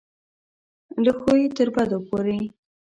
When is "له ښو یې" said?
1.03-1.47